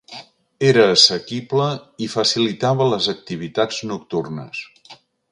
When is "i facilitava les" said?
2.05-3.09